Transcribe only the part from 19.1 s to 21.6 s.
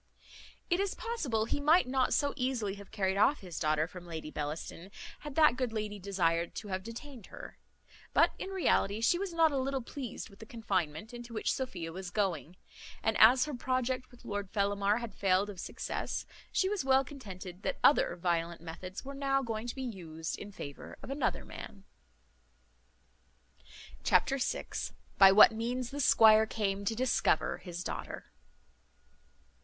now going to be used in favour of another